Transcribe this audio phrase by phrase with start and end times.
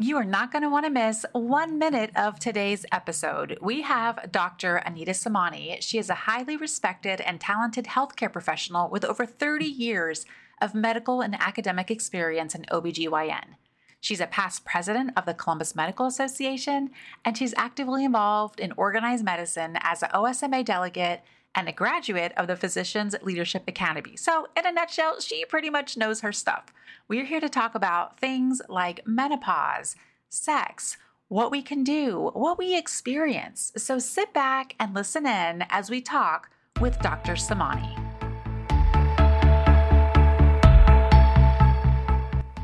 [0.00, 3.56] You are not going to want to miss one minute of today's episode.
[3.62, 4.78] We have Dr.
[4.78, 5.80] Anita Somani.
[5.80, 10.26] She is a highly respected and talented healthcare professional with over 30 years
[10.60, 13.54] of medical and academic experience in OBGYN.
[14.00, 16.90] She's a past president of the Columbus Medical Association,
[17.24, 21.22] and she's actively involved in organized medicine as an OSMA delegate
[21.54, 24.16] and a graduate of the Physicians Leadership Academy.
[24.16, 26.66] So, in a nutshell, she pretty much knows her stuff.
[27.08, 29.94] We're here to talk about things like menopause,
[30.28, 30.96] sex,
[31.28, 33.72] what we can do, what we experience.
[33.76, 37.34] So, sit back and listen in as we talk with Dr.
[37.34, 38.00] Somani.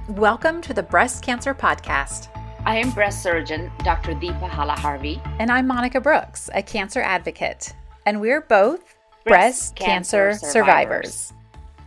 [0.08, 2.28] Welcome to the Breast Cancer Podcast.
[2.66, 4.12] I am breast surgeon Dr.
[4.12, 5.20] Deepa Halaharvi.
[5.38, 7.72] And I'm Monica Brooks, a cancer advocate
[8.06, 11.14] and we're both breast, breast cancer, cancer survivors.
[11.14, 11.32] survivors.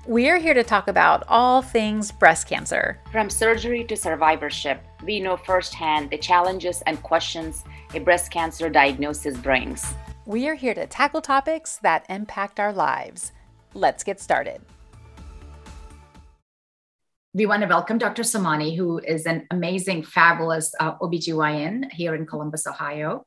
[0.05, 2.99] We're here to talk about all things breast cancer.
[3.11, 7.63] From surgery to survivorship, we know firsthand the challenges and questions
[7.93, 9.93] a breast cancer diagnosis brings.
[10.25, 13.31] We are here to tackle topics that impact our lives.
[13.73, 14.61] Let's get started.
[17.33, 18.21] We want to welcome Dr.
[18.21, 23.25] Somani, who is an amazing, fabulous uh, OBGYN here in Columbus, Ohio.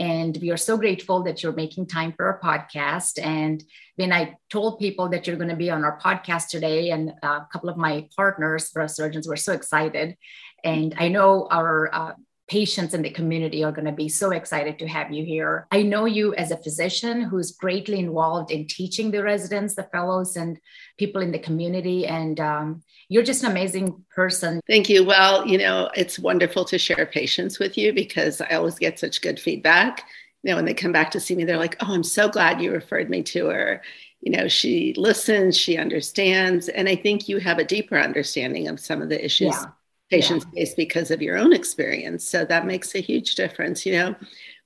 [0.00, 3.22] And we are so grateful that you're making time for our podcast.
[3.22, 3.62] And
[3.96, 7.46] when I told people that you're going to be on our podcast today, and a
[7.52, 10.16] couple of my partners, breast surgeons, were so excited.
[10.64, 12.12] And I know our uh,
[12.50, 15.68] patients in the community are going to be so excited to have you here.
[15.70, 20.36] I know you as a physician who's greatly involved in teaching the residents, the fellows,
[20.36, 20.58] and
[20.98, 22.08] people in the community.
[22.08, 24.60] And um, you're just an amazing person.
[24.66, 25.04] Thank you.
[25.04, 29.22] Well, you know, it's wonderful to share patients with you because I always get such
[29.22, 30.02] good feedback.
[30.42, 32.60] You know, when they come back to see me, they're like, oh, I'm so glad
[32.60, 33.80] you referred me to her.
[34.22, 36.68] You know, she listens, she understands.
[36.68, 39.66] And I think you have a deeper understanding of some of the issues yeah.
[40.10, 40.64] Patients yeah.
[40.76, 42.28] because of your own experience.
[42.28, 43.86] So that makes a huge difference.
[43.86, 44.14] You know,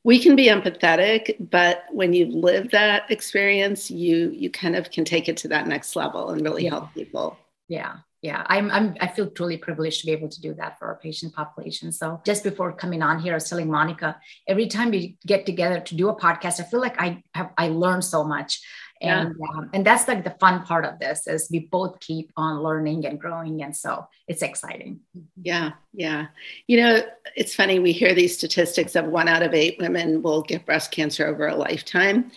[0.04, 5.04] we can be empathetic but when you live that experience you you kind of can
[5.04, 6.70] take it to that next level and really yeah.
[6.70, 7.36] help people
[7.68, 10.86] yeah yeah I'm, I'm i feel truly privileged to be able to do that for
[10.86, 14.90] our patient population so just before coming on here i was telling monica every time
[14.90, 18.22] we get together to do a podcast i feel like i have i learn so
[18.22, 18.60] much
[19.04, 19.58] and yeah.
[19.58, 23.06] um, and that's like the fun part of this is we both keep on learning
[23.06, 25.00] and growing and so it's exciting
[25.42, 26.26] yeah yeah
[26.66, 27.02] you know
[27.36, 30.90] it's funny we hear these statistics of one out of eight women will get breast
[30.90, 32.30] cancer over a lifetime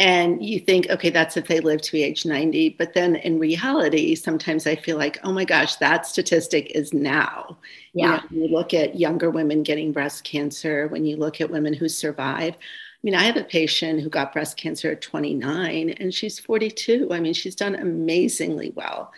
[0.00, 2.70] and you think, okay, that's if they live to be age 90.
[2.70, 7.58] But then in reality, sometimes I feel like, oh my gosh, that statistic is now.
[7.92, 8.22] Yeah.
[8.30, 11.72] You, know, you look at younger women getting breast cancer, when you look at women
[11.72, 12.56] who survive.
[13.04, 17.08] I mean, I have a patient who got breast cancer at 29 and she's 42.
[17.12, 19.12] I mean, she's done amazingly well.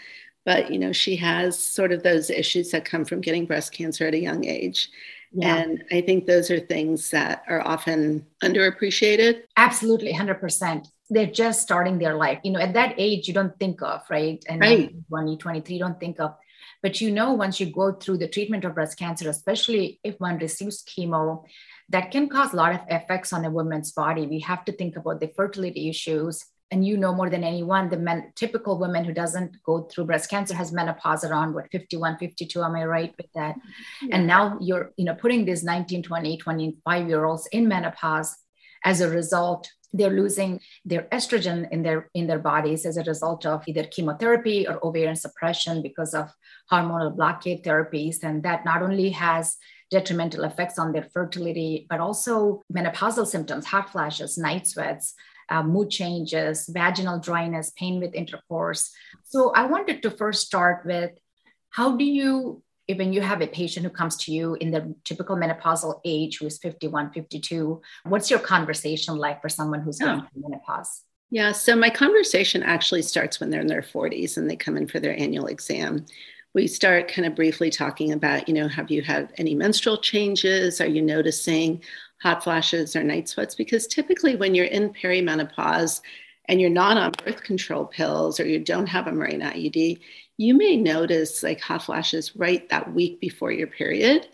[0.45, 4.05] But, you know, she has sort of those issues that come from getting breast cancer
[4.05, 4.91] at a young age.
[5.33, 5.57] Yeah.
[5.57, 9.43] And I think those are things that are often underappreciated.
[9.57, 10.89] Absolutely, 100%.
[11.09, 12.41] They're just starting their life.
[12.43, 14.45] You know, at that age, you don't think of, right?
[14.49, 14.93] And right.
[15.09, 16.35] 20, 23, you don't think of.
[16.83, 20.39] But you know, once you go through the treatment of breast cancer, especially if one
[20.39, 21.45] receives chemo,
[21.89, 24.27] that can cause a lot of effects on a woman's body.
[24.27, 27.97] We have to think about the fertility issues, and you know more than anyone the
[27.97, 32.63] men, typical woman who doesn't go through breast cancer has menopause around what 51 52
[32.63, 33.57] am i right with that
[34.03, 34.17] yeah.
[34.17, 38.37] and now you're you know putting these 19 20 25 year olds in menopause
[38.85, 43.47] as a result they're losing their estrogen in their in their bodies as a result
[43.47, 46.29] of either chemotherapy or ovarian suppression because of
[46.71, 49.57] hormonal blockade therapies and that not only has
[49.91, 55.15] detrimental effects on their fertility but also menopausal symptoms hot flashes night sweats
[55.49, 58.93] uh, mood changes, vaginal dryness, pain with intercourse.
[59.25, 61.13] So I wanted to first start with
[61.71, 65.37] how do you, when you have a patient who comes to you in the typical
[65.37, 70.43] menopausal age who is 51, 52, what's your conversation like for someone who's going through
[70.43, 71.03] menopause?
[71.31, 74.87] Yeah, so my conversation actually starts when they're in their 40s and they come in
[74.87, 76.07] for their annual exam
[76.57, 80.81] we start kind of briefly talking about, you know, have you had any menstrual changes?
[80.81, 81.83] Are you noticing
[82.23, 86.01] hot flashes or night sweats because typically when you're in perimenopause
[86.47, 90.01] and you're not on birth control pills or you don't have a Mirena IUD,
[90.39, 94.27] you may notice like hot flashes right that week before your period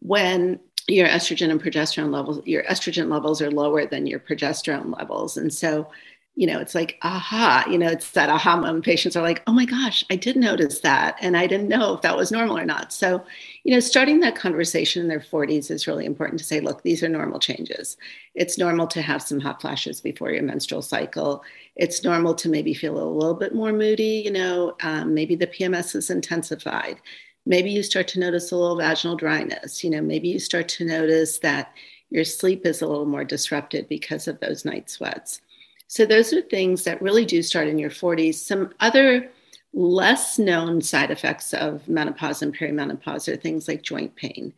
[0.00, 0.58] when
[0.88, 5.36] your estrogen and progesterone levels, your estrogen levels are lower than your progesterone levels.
[5.36, 5.90] And so
[6.36, 8.84] you know, it's like, aha, you know, it's that aha moment.
[8.84, 11.16] Patients are like, oh my gosh, I did notice that.
[11.20, 12.92] And I didn't know if that was normal or not.
[12.92, 13.24] So,
[13.64, 17.02] you know, starting that conversation in their 40s is really important to say, look, these
[17.02, 17.96] are normal changes.
[18.34, 21.42] It's normal to have some hot flashes before your menstrual cycle.
[21.74, 25.46] It's normal to maybe feel a little bit more moody, you know, um, maybe the
[25.46, 27.00] PMS is intensified.
[27.46, 29.82] maybe you start to notice a little vaginal dryness.
[29.84, 31.72] You know, maybe you start to notice that
[32.10, 35.40] your sleep is a little more disrupted because of those night sweats.
[35.88, 38.34] So, those are things that really do start in your 40s.
[38.34, 39.30] Some other
[39.72, 44.52] less known side effects of menopause and perimenopause are things like joint pain,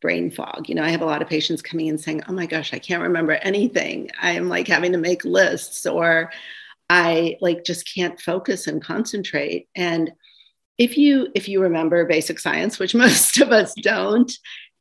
[0.00, 0.68] brain fog.
[0.68, 2.78] You know, I have a lot of patients coming in saying, Oh my gosh, I
[2.78, 4.10] can't remember anything.
[4.20, 6.30] I'm like having to make lists, or
[6.90, 9.68] I like just can't focus and concentrate.
[9.74, 10.12] And
[10.78, 14.32] if you if you remember basic science which most of us don't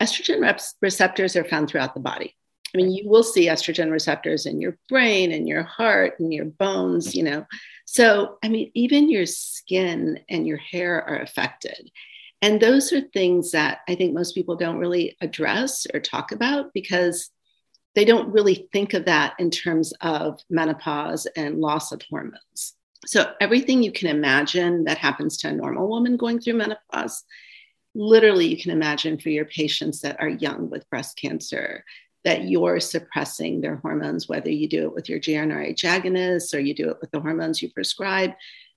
[0.02, 2.36] estrogen receptors are found throughout the body
[2.74, 6.46] i mean you will see estrogen receptors in your brain and your heart and your
[6.46, 7.46] bones you know.
[7.86, 11.92] So i mean even your skin and your hair are affected.
[12.42, 16.74] And those are things that i think most people don't really address or talk about
[16.74, 17.30] because
[17.96, 22.74] they don't really think of that in terms of menopause and loss of hormones.
[23.06, 27.24] So, everything you can imagine that happens to a normal woman going through menopause,
[27.94, 31.84] literally, you can imagine for your patients that are young with breast cancer,
[32.24, 36.74] that you're suppressing their hormones, whether you do it with your GnRH agonists or you
[36.74, 38.32] do it with the hormones you prescribe,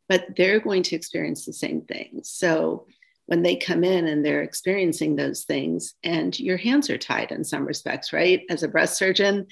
[0.08, 2.31] but they're going to experience the same things.
[2.31, 2.87] So,
[3.28, 7.43] when they come in and they're experiencing those things, and your hands are tied in
[7.43, 8.43] some respects, right?
[8.48, 9.48] As a breast surgeon,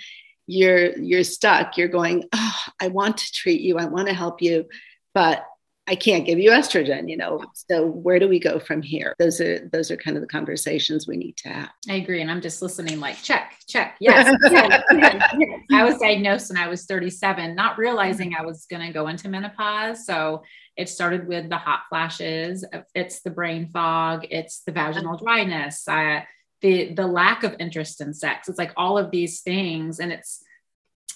[0.46, 4.42] you're you're stuck you're going oh i want to treat you i want to help
[4.42, 4.66] you
[5.14, 5.44] but
[5.86, 9.14] i can't give you estrogen you know so where do we go from here?
[9.18, 11.70] Those are those are kind of the conversations we need to have.
[11.88, 15.60] I agree and i'm just listening like check check yes, yes, yes, yes.
[15.72, 19.28] i was diagnosed when i was 37 not realizing i was going to go into
[19.28, 20.42] menopause so
[20.76, 25.86] it started with the hot flashes uh, it's the brain fog it's the vaginal dryness
[25.88, 26.26] I,
[26.60, 30.42] the the lack of interest in sex it's like all of these things and it's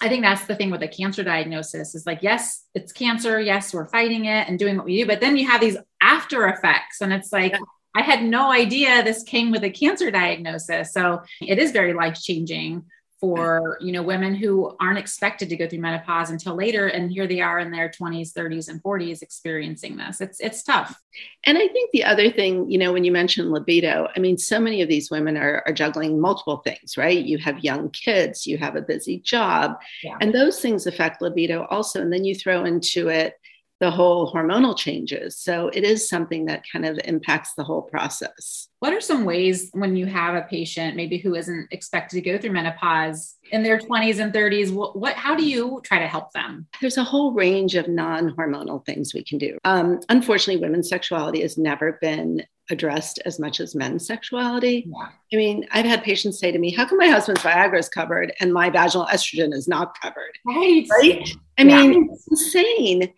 [0.00, 3.72] i think that's the thing with a cancer diagnosis is like yes it's cancer yes
[3.72, 7.00] we're fighting it and doing what we do but then you have these after effects
[7.00, 7.58] and it's like yeah.
[7.96, 12.18] i had no idea this came with a cancer diagnosis so it is very life
[12.20, 12.84] changing
[13.20, 17.26] for you know women who aren't expected to go through menopause until later and here
[17.26, 20.20] they are in their 20s 30s and 40s experiencing this.
[20.20, 20.98] It's it's tough.
[21.44, 24.60] And i think the other thing you know when you mentioned libido i mean so
[24.60, 27.24] many of these women are, are juggling multiple things right?
[27.24, 30.16] You have young kids you have a busy job yeah.
[30.20, 32.00] and those things affect libido also.
[32.00, 33.34] And then you throw into it
[33.80, 35.36] the whole hormonal changes.
[35.36, 38.68] So it is something that kind of impacts the whole process.
[38.80, 42.38] What are some ways when you have a patient maybe who isn't expected to go
[42.38, 44.72] through menopause in their 20s and 30s?
[44.72, 46.66] What, what how do you try to help them?
[46.80, 49.58] There's a whole range of non-hormonal things we can do.
[49.64, 54.86] Um, unfortunately, women's sexuality has never been addressed as much as men's sexuality.
[54.86, 55.08] Yeah.
[55.32, 58.32] I mean, I've had patients say to me, How come my husband's Viagra is covered
[58.40, 60.38] and my vaginal estrogen is not covered?
[60.44, 60.84] Right.
[60.90, 61.30] Right.
[61.58, 61.82] I yeah.
[61.82, 63.12] mean, it's insane.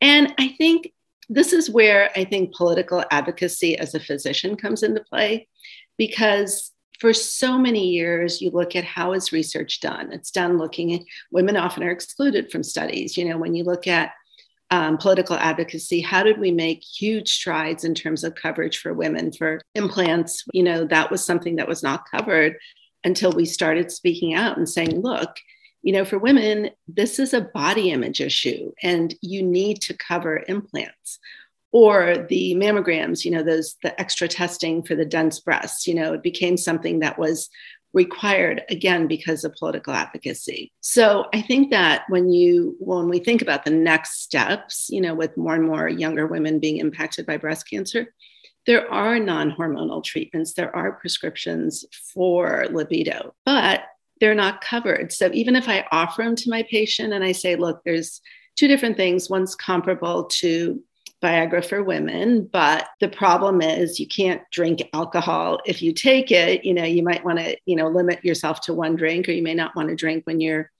[0.00, 0.92] And I think
[1.28, 5.48] this is where I think political advocacy as a physician comes into play
[5.96, 10.12] because for so many years you look at how is research done.
[10.12, 11.00] It's done looking at
[11.30, 13.16] women often are excluded from studies.
[13.16, 14.12] You know when you look at
[14.70, 19.32] um, political advocacy how did we make huge strides in terms of coverage for women
[19.32, 20.44] for implants?
[20.52, 22.56] You know that was something that was not covered
[23.04, 25.36] until we started speaking out and saying look
[25.84, 30.42] you know, for women, this is a body image issue and you need to cover
[30.48, 31.18] implants
[31.72, 36.14] or the mammograms, you know, those the extra testing for the dense breasts, you know,
[36.14, 37.50] it became something that was
[37.92, 40.72] required again because of political advocacy.
[40.80, 45.14] So I think that when you when we think about the next steps, you know,
[45.14, 48.14] with more and more younger women being impacted by breast cancer,
[48.66, 53.82] there are non-hormonal treatments, there are prescriptions for libido, but
[54.24, 55.12] they're not covered.
[55.12, 58.22] So even if I offer them to my patient and I say, look, there's
[58.56, 60.82] two different things, one's comparable to
[61.22, 66.64] Viagra for women, but the problem is you can't drink alcohol if you take it.
[66.64, 69.42] You know, you might want to, you know, limit yourself to one drink, or you
[69.42, 70.70] may not want to drink when you're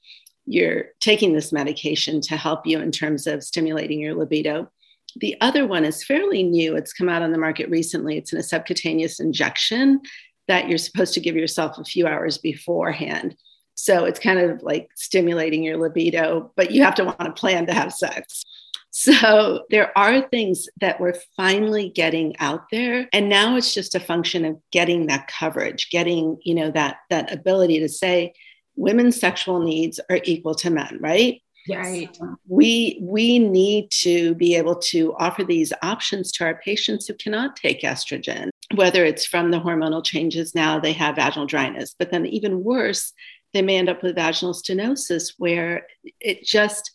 [0.47, 4.71] you're taking this medication to help you in terms of stimulating your libido.
[5.17, 6.77] The other one is fairly new.
[6.77, 8.17] It's come out on the market recently.
[8.17, 10.01] It's in a subcutaneous injection
[10.49, 13.37] that you're supposed to give yourself a few hours beforehand.
[13.75, 17.67] So it's kind of like stimulating your libido, but you have to want to plan
[17.67, 18.45] to have sex.
[18.91, 24.01] So there are things that we're finally getting out there and now it's just a
[24.01, 28.35] function of getting that coverage, getting, you know, that that ability to say
[28.77, 31.43] women's sexual needs are equal to men, right?
[31.69, 32.17] Right.
[32.47, 37.57] We we need to be able to offer these options to our patients who cannot
[37.57, 42.27] take estrogen, whether it's from the hormonal changes now they have vaginal dryness, but then
[42.27, 43.13] even worse,
[43.55, 45.87] they may end up with vaginal stenosis where
[46.21, 46.93] it just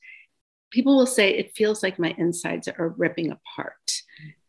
[0.72, 3.76] people will say it feels like my insides are ripping apart.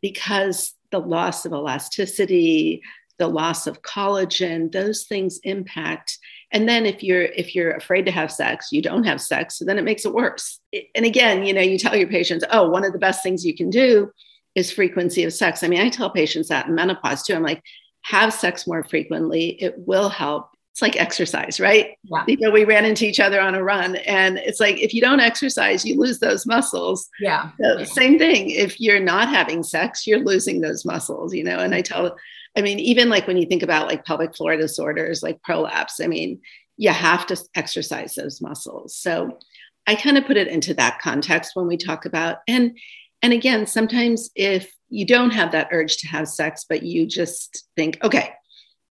[0.03, 2.83] because the loss of elasticity,
[3.21, 6.19] the loss of collagen, those things impact.
[6.53, 9.65] And then if you're if you're afraid to have sex, you don't have sex, so
[9.65, 10.59] then it makes it worse.
[10.97, 13.55] And again, you know, you tell your patients, "Oh, one of the best things you
[13.55, 14.11] can do
[14.57, 17.35] is frequency of sex." I mean, I tell patients that in menopause too.
[17.35, 17.63] I'm like,
[18.03, 19.51] have sex more frequently.
[19.63, 21.99] It will help it's like exercise, right?
[22.05, 22.25] Yeah.
[22.27, 25.01] You know, we ran into each other on a run, and it's like if you
[25.01, 27.09] don't exercise, you lose those muscles.
[27.21, 27.51] Yeah.
[27.61, 27.85] So yeah.
[27.85, 28.51] Same thing.
[28.51, 31.35] If you're not having sex, you're losing those muscles.
[31.35, 32.17] You know, and I tell,
[32.57, 36.07] I mean, even like when you think about like pelvic floor disorders, like prolapse, I
[36.07, 36.41] mean,
[36.77, 38.97] you have to exercise those muscles.
[38.97, 39.39] So
[39.87, 42.77] I kind of put it into that context when we talk about and
[43.23, 47.67] and again, sometimes if you don't have that urge to have sex, but you just
[47.77, 48.33] think, okay,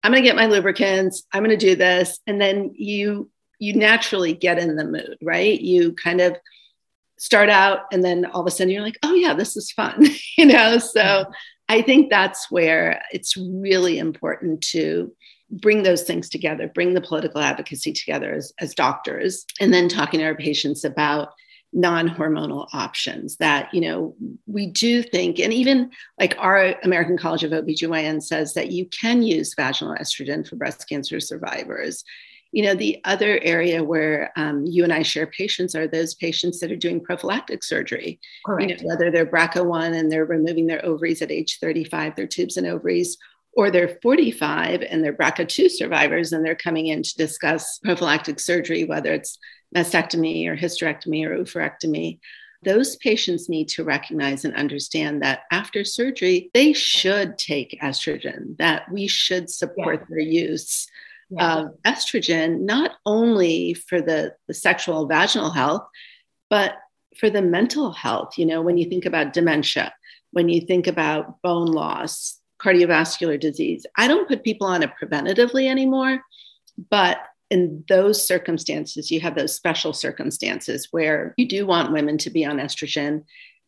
[0.04, 1.24] I'm going to get my lubricants.
[1.34, 2.20] I'm going to do this.
[2.26, 5.60] And then you, you naturally get in the mood, right?
[5.60, 6.38] You kind of
[7.18, 10.06] start out and then all of a sudden you're like, oh yeah, this is fun,
[10.38, 10.78] you know?
[10.78, 11.32] So mm-hmm.
[11.70, 15.14] I think that's where it's really important to
[15.52, 20.20] bring those things together, bring the political advocacy together as, as doctors, and then talking
[20.20, 21.30] to our patients about
[21.72, 24.16] non-hormonal options that you know
[24.48, 29.22] we do think and even like our american college of obgyn says that you can
[29.22, 32.04] use vaginal estrogen for breast cancer survivors
[32.52, 36.60] you know the other area where um, you and i share patients are those patients
[36.60, 38.70] that are doing prophylactic surgery Correct.
[38.70, 42.58] You know, whether they're brca1 and they're removing their ovaries at age 35 their tubes
[42.58, 43.18] and ovaries
[43.54, 48.84] or they're 45 and they're BRCA2 survivors and they're coming in to discuss prophylactic surgery,
[48.84, 49.38] whether it's
[49.76, 52.20] mastectomy or hysterectomy or oophorectomy,
[52.64, 58.92] those patients need to recognize and understand that after surgery, they should take estrogen, that
[58.92, 60.06] we should support yeah.
[60.10, 60.88] their use
[61.30, 61.58] yeah.
[61.58, 65.86] of estrogen, not only for the, the sexual vaginal health,
[66.50, 66.76] but
[67.18, 68.38] for the mental health.
[68.38, 69.94] You know, when you think about dementia,
[70.32, 75.68] when you think about bone loss, cardiovascular disease, I don't put people on it preventatively
[75.68, 76.22] anymore,
[76.90, 77.20] but
[77.50, 82.46] in those circumstances, you have those special circumstances where you do want women to be
[82.46, 83.24] on estrogen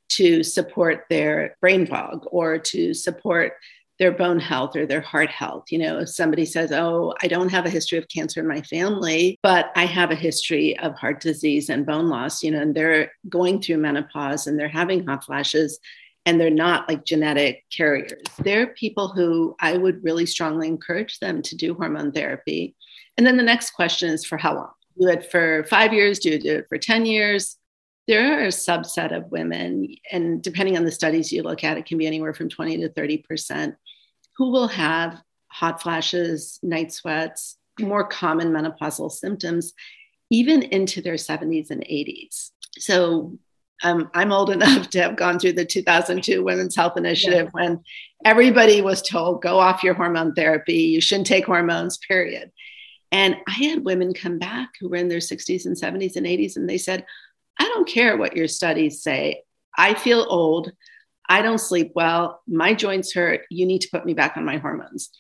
[0.10, 3.54] to support their brain fog or to support
[4.02, 5.66] their bone health or their heart health.
[5.70, 8.62] You know, if somebody says, Oh, I don't have a history of cancer in my
[8.64, 12.76] family, but I have a history of heart disease and bone loss, you know, and
[12.76, 15.80] they're going through menopause and they're having hot flashes
[16.26, 18.22] and they're not like genetic carriers.
[18.40, 22.76] They're people who I would really strongly encourage them to do hormone therapy
[23.18, 24.72] and then the next question is for how long?
[25.00, 26.20] Do it for five years?
[26.20, 27.58] Do you do it for 10 years?
[28.08, 31.86] There are a subset of women, and depending on the studies you look at, it
[31.86, 33.76] can be anywhere from 20 to 30%,
[34.42, 39.74] who will have hot flashes, night sweats, more common menopausal symptoms,
[40.32, 42.50] even into their 70s and 80s.
[42.80, 43.38] So
[43.84, 47.66] um, I'm old enough to have gone through the 2002 Women's Health Initiative yeah.
[47.66, 47.84] when
[48.26, 52.52] everybody was told, go off your hormone therapy, you shouldn't take hormones, period.
[53.12, 56.56] And I had women come back who were in their 60s and 70s and 80s,
[56.56, 57.06] and they said,
[57.60, 59.44] I don't care what your studies say.
[59.78, 60.72] I feel old.
[61.32, 62.42] I don't sleep well.
[62.46, 63.46] My joints hurt.
[63.50, 65.12] You need to put me back on my hormones.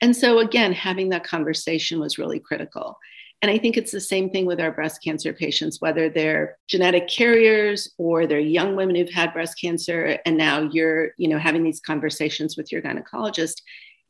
[0.00, 2.98] And so, again, having that conversation was really critical.
[3.42, 7.06] And I think it's the same thing with our breast cancer patients, whether they're genetic
[7.06, 11.64] carriers or they're young women who've had breast cancer, and now you're, you know, having
[11.64, 13.60] these conversations with your gynecologist.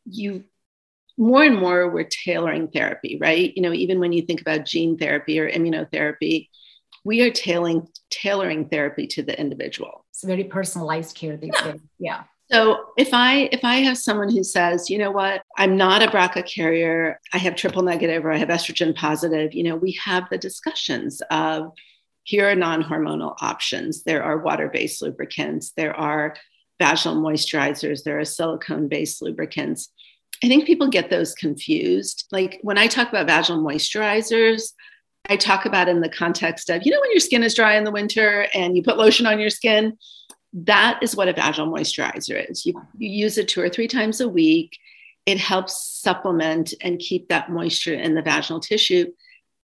[0.04, 0.44] You
[1.16, 3.52] more and more we're tailoring therapy, right?
[3.56, 6.50] You know, even when you think about gene therapy or immunotherapy,
[7.04, 10.04] we are tailoring tailoring therapy to the individual.
[10.18, 11.80] It's very personalized care these days.
[12.00, 12.24] Yeah.
[12.50, 16.08] So if I if I have someone who says, you know what, I'm not a
[16.08, 20.24] BRCA carrier, I have triple negative or I have estrogen positive, you know, we have
[20.28, 21.70] the discussions of
[22.24, 24.02] here are non-hormonal options.
[24.02, 26.34] There are water-based lubricants, there are
[26.80, 29.92] vaginal moisturizers, there are silicone-based lubricants.
[30.42, 32.26] I think people get those confused.
[32.32, 34.72] Like when I talk about vaginal moisturizers,
[35.28, 37.84] I talk about in the context of, you know, when your skin is dry in
[37.84, 39.98] the winter and you put lotion on your skin,
[40.52, 42.64] that is what a vaginal moisturizer is.
[42.64, 44.78] You, you use it two or three times a week.
[45.26, 49.12] It helps supplement and keep that moisture in the vaginal tissue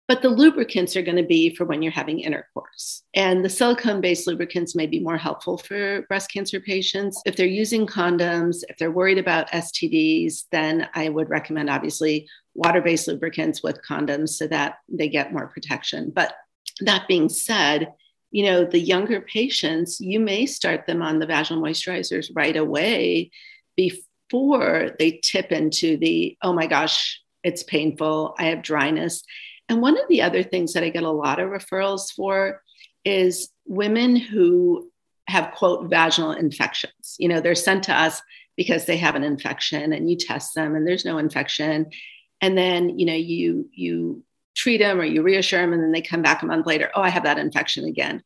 [0.07, 3.03] but the lubricants are going to be for when you're having intercourse.
[3.13, 7.21] And the silicone based lubricants may be more helpful for breast cancer patients.
[7.25, 12.81] If they're using condoms, if they're worried about STDs, then I would recommend obviously water
[12.81, 16.11] based lubricants with condoms so that they get more protection.
[16.13, 16.33] But
[16.81, 17.93] that being said,
[18.31, 23.31] you know, the younger patients, you may start them on the vaginal moisturizers right away
[23.77, 29.23] before they tip into the, oh my gosh, it's painful, I have dryness.
[29.69, 32.61] And one of the other things that I get a lot of referrals for
[33.05, 34.91] is women who
[35.27, 37.15] have quote vaginal infections.
[37.19, 38.21] You know, they're sent to us
[38.55, 41.91] because they have an infection and you test them and there's no infection.
[42.41, 44.23] And then, you know, you you
[44.55, 47.01] treat them or you reassure them and then they come back a month later, oh,
[47.01, 48.23] I have that infection again.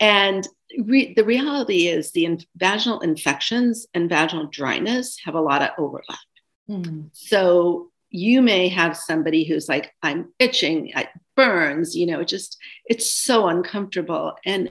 [0.00, 0.46] And
[0.84, 5.70] re- the reality is the in- vaginal infections and vaginal dryness have a lot of
[5.78, 6.18] overlap.
[6.68, 7.10] Mm.
[7.12, 12.58] So you may have somebody who's like, I'm itching, it burns, you know, it just,
[12.84, 14.34] it's so uncomfortable.
[14.44, 14.70] And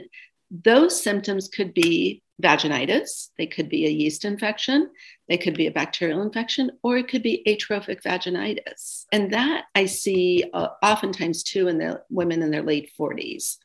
[0.51, 4.89] those symptoms could be vaginitis, they could be a yeast infection,
[5.27, 9.05] they could be a bacterial infection, or it could be atrophic vaginitis.
[9.11, 13.57] And that I see uh, oftentimes too in the women in their late 40s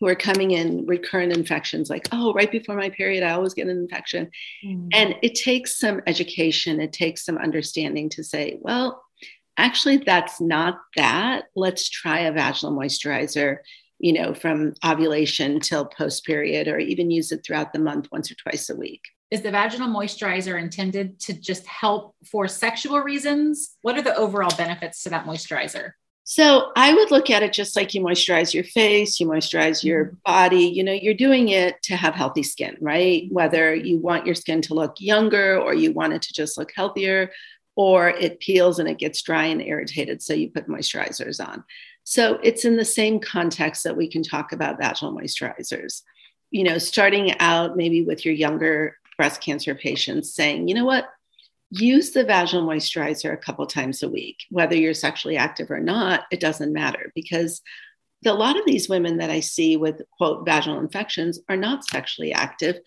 [0.00, 3.68] who are coming in recurrent infections like oh right before my period i always get
[3.68, 4.28] an infection.
[4.64, 4.88] Mm.
[4.92, 6.80] and it takes some education.
[6.80, 9.04] It takes some understanding to say well
[9.56, 11.44] actually that's not that.
[11.54, 13.58] Let's try a vaginal moisturizer
[14.02, 18.30] you know from ovulation till post period or even use it throughout the month once
[18.30, 23.76] or twice a week is the vaginal moisturizer intended to just help for sexual reasons
[23.80, 25.92] what are the overall benefits to that moisturizer
[26.24, 30.04] so I would look at it just like you moisturize your face, you moisturize your
[30.04, 30.16] mm-hmm.
[30.24, 30.66] body.
[30.66, 33.26] You know, you're doing it to have healthy skin, right?
[33.32, 36.70] Whether you want your skin to look younger or you want it to just look
[36.76, 37.32] healthier,
[37.74, 40.22] or it peels and it gets dry and irritated.
[40.22, 41.64] So you put moisturizers on.
[42.04, 46.02] So it's in the same context that we can talk about vaginal moisturizers.
[46.50, 51.08] You know, starting out maybe with your younger breast cancer patients saying, you know what,
[51.70, 56.24] use the vaginal moisturizer a couple times a week, whether you're sexually active or not,
[56.30, 57.62] it doesn't matter because
[58.26, 62.32] a lot of these women that I see with quote vaginal infections are not sexually
[62.32, 62.78] active,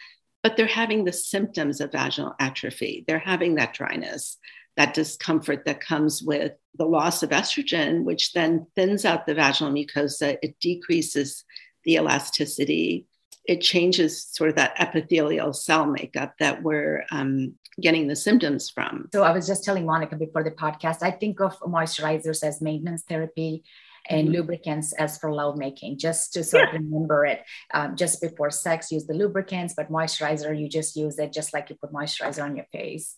[0.44, 3.04] but they're having the symptoms of vaginal atrophy.
[3.08, 4.38] They're having that dryness,
[4.78, 9.74] that discomfort that comes with the loss of estrogen, which then thins out the vaginal
[9.74, 10.38] mucosa.
[10.42, 11.44] It decreases
[11.84, 13.06] the elasticity.
[13.46, 19.10] It changes sort of that epithelial cell makeup that we're um, getting the symptoms from.
[19.14, 23.04] So I was just telling Monica before the podcast, I think of moisturizers as maintenance
[23.08, 23.64] therapy
[24.08, 24.36] and mm-hmm.
[24.36, 26.76] lubricants as for lovemaking, just to sort yeah.
[26.76, 27.44] of remember it.
[27.74, 31.70] Um, just before sex, use the lubricants, but moisturizer, you just use it just like
[31.70, 33.16] you put moisturizer on your face.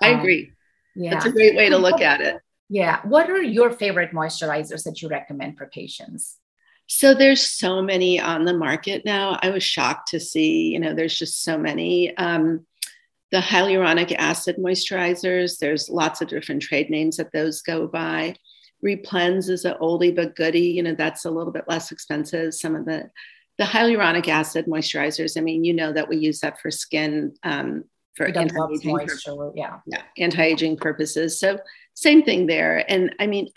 [0.00, 0.52] I um, agree.
[0.96, 1.10] Yeah.
[1.10, 2.40] That's a great way to look at it.
[2.68, 3.00] Yeah.
[3.04, 6.38] What are your favorite moisturizers that you recommend for patients?
[6.88, 9.38] So there's so many on the market now.
[9.42, 12.16] I was shocked to see, you know, there's just so many.
[12.16, 12.66] Um,
[13.32, 18.36] the hyaluronic acid moisturizers, there's lots of different trade names that those go by.
[18.84, 20.60] Replens is an oldie but goodie.
[20.60, 22.54] You know, that's a little bit less expensive.
[22.54, 23.10] Some of the
[23.58, 25.36] the hyaluronic acid moisturizers.
[25.36, 27.84] I mean, you know that we use that for skin um,
[28.16, 28.98] for anti-aging,
[29.54, 29.78] yeah.
[29.86, 31.38] yeah, anti-aging purposes.
[31.38, 31.58] So
[31.94, 32.84] same thing there.
[32.90, 33.48] And I mean,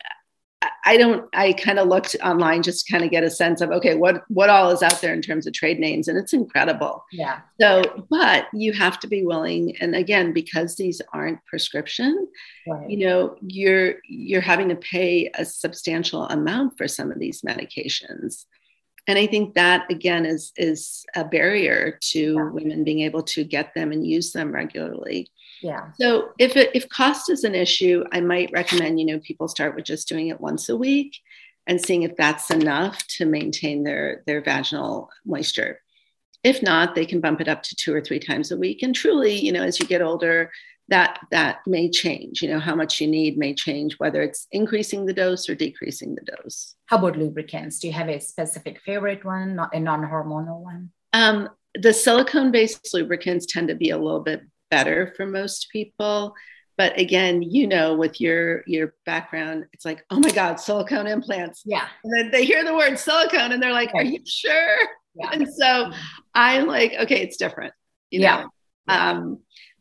[0.86, 1.30] I don't.
[1.34, 4.24] I kind of looked online just to kind of get a sense of okay, what
[4.28, 7.06] what all is out there in terms of trade names, and it's incredible.
[7.14, 7.40] Yeah.
[7.62, 12.28] So, but you have to be willing, and again, because these aren't prescription,
[12.68, 12.90] right.
[12.90, 18.46] you know, you're you're having to pay a substantial amount for some of these medications,
[19.10, 22.50] and I think that again is is a barrier to yeah.
[22.52, 25.32] women being able to get them and use them regularly.
[25.62, 25.92] Yeah.
[26.00, 29.76] So if it, if cost is an issue, I might recommend you know people start
[29.76, 31.18] with just doing it once a week
[31.66, 35.82] and seeing if that's enough to maintain their their vaginal moisture.
[36.44, 38.84] If not, they can bump it up to two or three times a week.
[38.84, 40.52] And truly, you know, as you get older,
[40.90, 42.42] that that may change.
[42.42, 46.16] You know, how much you need may change, whether it's increasing the dose or decreasing
[46.16, 46.76] the dose.
[46.88, 47.80] How about lubricants?
[47.80, 50.92] Do you have a specific favorite one, not a non-hormonal one?
[51.14, 56.36] Um, the silicone-based lubricants tend to be a little bit better for most people
[56.80, 61.64] but again you know with your your background it's like oh my god silicone implants
[61.66, 64.78] yeah and then they hear the word silicone and they're like are you sure
[65.16, 65.30] yeah.
[65.34, 65.92] and so
[66.34, 67.74] i'm like okay it's different
[68.12, 68.42] you yeah.
[68.42, 68.50] know
[68.88, 69.40] um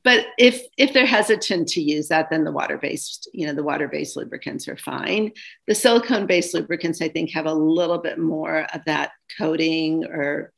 [0.09, 3.63] but if if they're hesitant to use that then the water based you know the
[3.63, 5.31] water based lubricants are fine
[5.67, 10.51] the silicone based lubricants i think have a little bit more of that coating or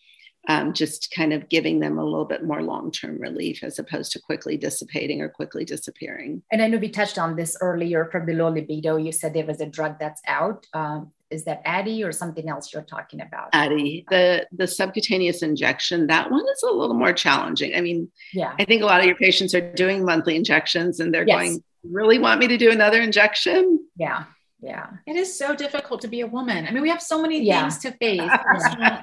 [0.48, 4.12] um, just kind of giving them a little bit more long term relief as opposed
[4.12, 6.42] to quickly dissipating or quickly disappearing.
[6.50, 8.96] And I know we touched on this earlier from the low libido.
[8.96, 10.66] You said there was a drug that's out.
[10.72, 13.52] Um, is that Addyi or something else you're talking about?
[13.52, 16.06] Addyi, the the subcutaneous injection.
[16.08, 17.74] That one is a little more challenging.
[17.74, 21.14] I mean, yeah, I think a lot of your patients are doing monthly injections, and
[21.14, 21.36] they're yes.
[21.36, 24.24] going, "Really want me to do another injection?" Yeah,
[24.60, 24.88] yeah.
[25.06, 26.66] It is so difficult to be a woman.
[26.66, 27.62] I mean, we have so many yeah.
[27.62, 28.30] things to face.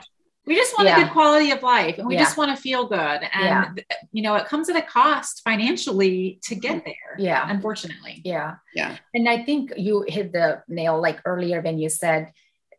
[0.47, 0.97] we just want yeah.
[0.97, 2.23] a good quality of life and we yeah.
[2.23, 2.97] just want to feel good
[3.33, 3.97] and yeah.
[4.11, 6.85] you know it comes at a cost financially to get mm-hmm.
[6.85, 11.77] there yeah unfortunately yeah yeah and i think you hit the nail like earlier when
[11.77, 12.31] you said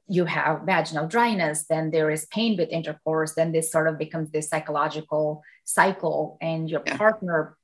[0.08, 4.30] you have vaginal dryness, then there is pain with intercourse, then this sort of becomes
[4.30, 6.96] this psychological cycle, and your yeah.
[6.96, 7.56] partner,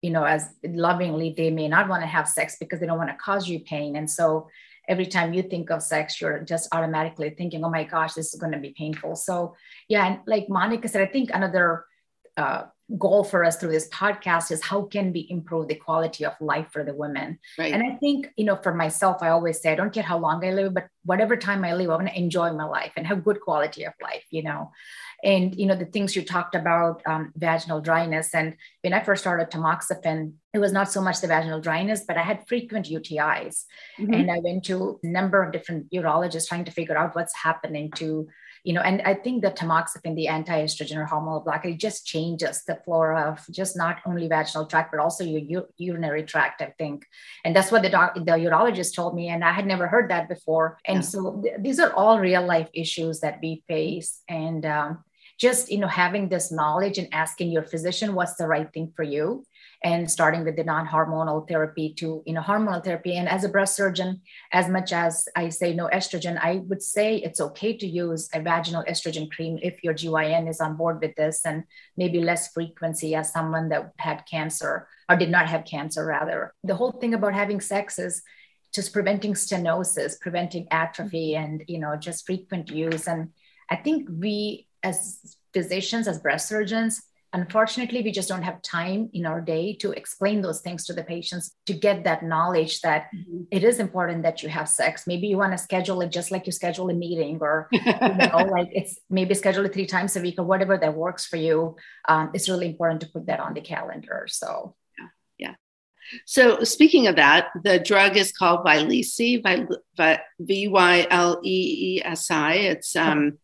[0.00, 3.10] you know, as lovingly, they may not want to have sex because they don't want
[3.10, 3.96] to cause you pain.
[3.96, 4.48] And so
[4.88, 8.40] every time you think of sex, you're just automatically thinking, oh my gosh, this is
[8.40, 9.14] going to be painful.
[9.14, 9.54] So,
[9.88, 11.84] yeah, and like Monica said, I think another
[12.36, 12.64] uh,
[12.96, 16.68] goal for us through this podcast is how can we improve the quality of life
[16.72, 17.74] for the women right.
[17.74, 20.42] and i think you know for myself i always say i don't care how long
[20.42, 23.22] i live but whatever time i live i want to enjoy my life and have
[23.22, 24.70] good quality of life you know
[25.24, 29.22] and you know the things you talked about um, vaginal dryness and when i first
[29.22, 33.64] started tamoxifen it was not so much the vaginal dryness but i had frequent utis
[33.98, 34.14] mm-hmm.
[34.14, 37.90] and i went to a number of different urologists trying to figure out what's happening
[37.92, 38.28] to
[38.64, 42.64] you know, and I think the tamoxifen, the anti-estrogen or hormonal blocker, it just changes
[42.66, 46.74] the flora of just not only vaginal tract, but also your u- urinary tract, I
[46.76, 47.06] think.
[47.44, 49.28] And that's what the doc, the urologist told me.
[49.28, 50.78] And I had never heard that before.
[50.84, 51.02] And yeah.
[51.02, 54.20] so th- these are all real life issues that we face.
[54.28, 55.04] And um,
[55.38, 59.04] just, you know, having this knowledge and asking your physician what's the right thing for
[59.04, 59.44] you
[59.84, 63.16] and starting with the non-hormonal therapy to you know hormonal therapy.
[63.16, 64.20] And as a breast surgeon
[64.52, 68.40] as much as i say no estrogen i would say it's okay to use a
[68.40, 71.64] vaginal estrogen cream if your gyn is on board with this and
[71.96, 76.52] maybe less frequency as someone that had cancer or did not have cancer rather.
[76.64, 78.22] The whole thing about having sex is
[78.74, 83.06] just preventing stenosis preventing atrophy and you know just frequent use.
[83.06, 83.30] And
[83.70, 87.02] i think we as physicians as breast surgeons
[87.34, 91.04] unfortunately we just don't have time in our day to explain those things to the
[91.04, 93.42] patients to get that knowledge that mm-hmm.
[93.50, 96.46] it is important that you have sex maybe you want to schedule it just like
[96.46, 100.22] you schedule a meeting or you know like it's maybe schedule it three times a
[100.22, 101.76] week or whatever that works for you
[102.08, 105.54] um, it's really important to put that on the calendar so yeah, yeah.
[106.24, 109.42] So speaking of that, the drug is called Vyleesi,
[110.40, 112.54] V Y L E E S I.
[112.54, 113.36] It's um,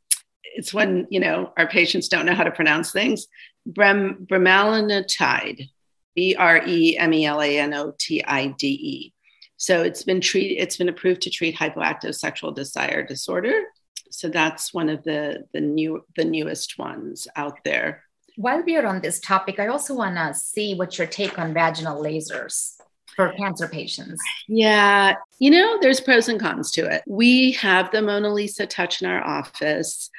[0.55, 3.27] it's when you know our patients don't know how to pronounce things.
[3.69, 5.71] Brem, bremelanotide,
[6.15, 9.13] B R E M E L A N O T I D E.
[9.57, 10.63] So it's been treated.
[10.63, 13.65] It's been approved to treat hypoactive sexual desire disorder.
[14.11, 18.05] So that's one of the the new the newest ones out there.
[18.37, 21.55] While we are on this topic, I also want to see what your take on
[21.55, 22.75] vaginal lasers
[23.15, 24.23] for cancer patients?
[24.49, 27.03] Yeah, you know, there's pros and cons to it.
[27.07, 30.11] We have the Mona Lisa touch in our office.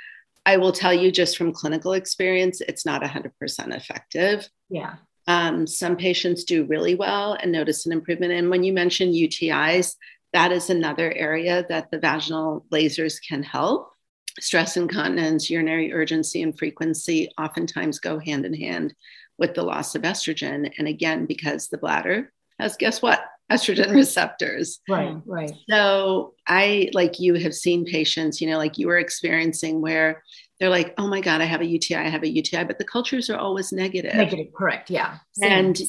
[0.45, 3.31] I will tell you just from clinical experience, it's not 100%
[3.75, 4.47] effective.
[4.69, 4.95] Yeah.
[5.27, 8.33] Um, some patients do really well and notice an improvement.
[8.33, 9.95] And when you mention UTIs,
[10.33, 13.91] that is another area that the vaginal lasers can help.
[14.39, 18.93] Stress incontinence, urinary urgency, and frequency oftentimes go hand in hand
[19.37, 20.71] with the loss of estrogen.
[20.77, 23.25] And again, because the bladder has, guess what?
[23.51, 24.79] Estrogen receptors.
[24.89, 25.51] Right, right.
[25.69, 30.23] So I, like you, have seen patients, you know, like you were experiencing where
[30.59, 32.85] they're like, oh my God, I have a UTI, I have a UTI, but the
[32.85, 34.15] cultures are always negative.
[34.15, 34.89] Negative, correct.
[34.89, 35.17] Yeah.
[35.33, 35.51] Same.
[35.51, 35.79] And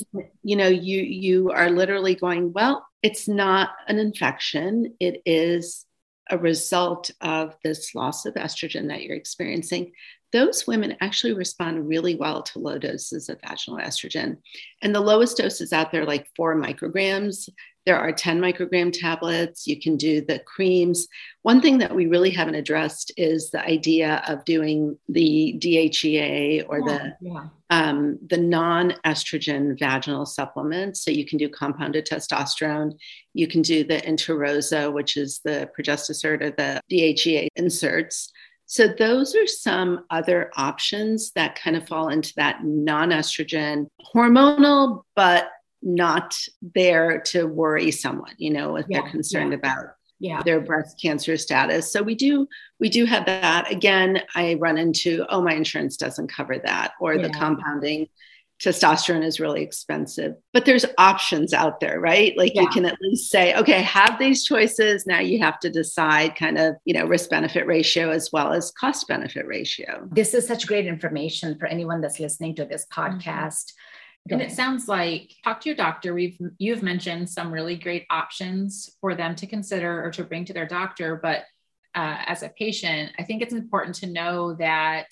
[0.42, 4.94] you know, you you are literally going, well, it's not an infection.
[4.98, 5.86] It is
[6.28, 9.92] a result of this loss of estrogen that you're experiencing
[10.32, 14.36] those women actually respond really well to low doses of vaginal estrogen.
[14.82, 17.48] And the lowest doses out there, like four micrograms.
[17.86, 19.68] There are 10 microgram tablets.
[19.68, 21.06] You can do the creams.
[21.42, 26.80] One thing that we really haven't addressed is the idea of doing the DHEA or
[26.80, 27.46] yeah, the yeah.
[27.70, 31.04] um, the non-estrogen vaginal supplements.
[31.04, 32.98] So you can do compounded testosterone.
[33.34, 38.32] You can do the Intrarosa, which is the progestin or the DHEA inserts.
[38.66, 45.04] So, those are some other options that kind of fall into that non estrogen hormonal,
[45.14, 45.48] but
[45.82, 46.36] not
[46.74, 49.58] there to worry someone, you know, if yeah, they're concerned yeah.
[49.58, 49.84] about
[50.18, 50.42] yeah.
[50.42, 51.92] their breast cancer status.
[51.92, 52.48] So we do
[52.80, 53.70] we do have that.
[53.70, 57.22] Again, I run into, oh, my insurance doesn't cover that, or yeah.
[57.22, 58.08] the compounding
[58.62, 62.62] testosterone is really expensive but there's options out there right like yeah.
[62.62, 66.56] you can at least say okay have these choices now you have to decide kind
[66.56, 70.66] of you know risk benefit ratio as well as cost benefit ratio this is such
[70.66, 73.16] great information for anyone that's listening to this mm-hmm.
[73.16, 74.32] podcast mm-hmm.
[74.32, 78.88] and it sounds like talk to your doctor we've you've mentioned some really great options
[79.02, 81.40] for them to consider or to bring to their doctor but
[81.94, 85.08] uh, as a patient i think it's important to know that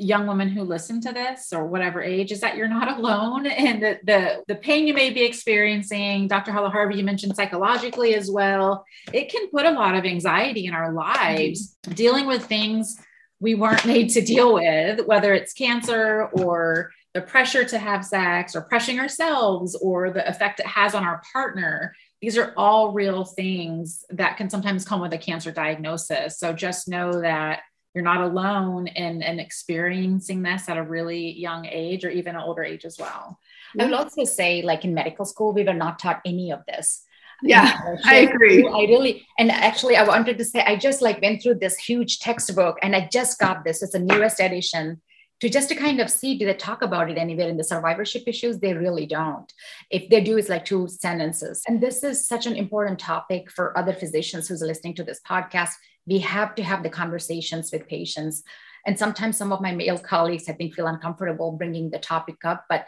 [0.00, 3.46] young women who listen to this or whatever age is that you're not alone.
[3.46, 8.30] And the the, the pain you may be experiencing dr halaharvi you mentioned psychologically as
[8.30, 12.98] well it can put a lot of anxiety in our lives dealing with things
[13.40, 18.54] we weren't made to deal with whether it's cancer or the pressure to have sex
[18.54, 21.94] or pressuring ourselves or the effect it has on our partner.
[22.20, 26.38] These are all real things that can sometimes come with a cancer diagnosis.
[26.38, 27.60] So just know that
[27.94, 32.42] you're not alone in, in experiencing this at a really young age or even an
[32.42, 33.38] older age as well.
[33.78, 37.04] I would also say, like in medical school, we were not taught any of this.
[37.42, 38.66] Yeah, I agree.
[38.66, 42.18] I really, and actually, I wanted to say, I just like went through this huge
[42.18, 43.82] textbook and I just got this.
[43.82, 45.00] It's the newest edition
[45.40, 48.24] to just to kind of see do they talk about it anywhere in the survivorship
[48.26, 48.58] issues?
[48.58, 49.52] They really don't.
[49.90, 51.62] If they do it's like two sentences.
[51.66, 55.70] And this is such an important topic for other physicians who's listening to this podcast.
[56.06, 58.42] We have to have the conversations with patients.
[58.86, 62.64] And sometimes some of my male colleagues i think feel uncomfortable bringing the topic up
[62.68, 62.86] but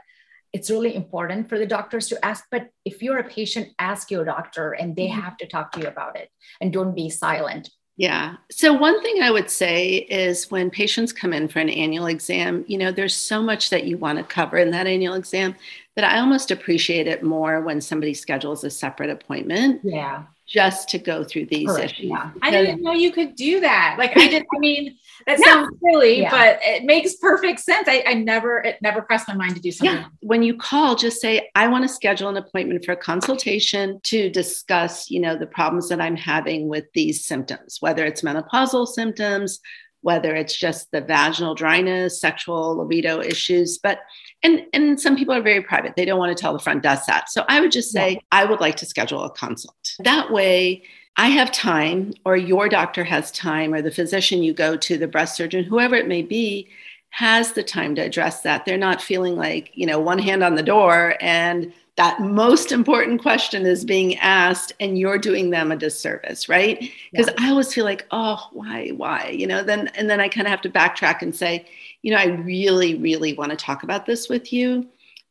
[0.53, 2.45] it's really important for the doctors to ask.
[2.51, 5.21] But if you're a patient ask your doctor and they mm-hmm.
[5.21, 6.29] have to talk to you about it.
[6.61, 8.37] And don't be silent yeah.
[8.50, 12.64] So, one thing I would say is when patients come in for an annual exam,
[12.66, 15.55] you know, there's so much that you want to cover in that annual exam
[15.94, 19.81] that I almost appreciate it more when somebody schedules a separate appointment.
[19.85, 21.93] Yeah just to go through these Correct.
[21.93, 22.11] issues.
[22.11, 22.31] Yeah.
[22.43, 23.97] I didn't know you could do that.
[23.99, 26.31] Like I did, I mean, that sounds silly, yeah.
[26.31, 27.88] but it makes perfect sense.
[27.88, 29.97] I, I, never, it never crossed my mind to do something.
[29.97, 30.09] Yeah.
[30.21, 34.29] When you call, just say, I want to schedule an appointment for a consultation to
[34.29, 39.59] discuss, you know, the problems that I'm having with these symptoms, whether it's menopausal symptoms,
[40.03, 44.01] whether it's just the vaginal dryness, sexual libido issues, but
[44.42, 45.94] and and some people are very private.
[45.96, 47.31] They don't want to tell the front desk that.
[47.31, 48.20] So I would just say yeah.
[48.33, 49.94] I would like to schedule a consult.
[50.00, 50.83] That way
[51.16, 55.09] I have time or your doctor has time or the physician you go to, the
[55.09, 56.68] breast surgeon, whoever it may be,
[57.11, 58.64] has the time to address that.
[58.64, 63.20] They're not feeling like, you know, one hand on the door and that most important
[63.20, 67.46] question is being asked and you're doing them a disservice right because yeah.
[67.46, 70.50] i always feel like oh why why you know then and then i kind of
[70.50, 71.66] have to backtrack and say
[72.03, 74.87] you know i really really want to talk about this with you